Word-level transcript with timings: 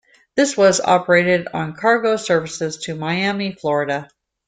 This 0.35 0.57
was 0.57 0.81
operated 0.81 1.47
on 1.53 1.75
cargo 1.75 2.15
services 2.15 2.77
to 2.85 2.95
Miami, 2.95 3.51
Florida. 3.51 4.07